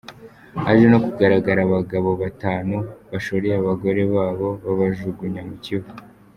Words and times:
Haje 0.63 0.85
no 0.91 0.99
kugaragara 1.05 1.59
abagabo 1.67 2.09
batanu 2.21 2.75
bashoreye 3.11 3.55
abagore 3.61 4.01
babo 4.15 4.49
babajugunya 4.65 5.41
mu 5.49 5.55
kivu. 5.63 5.91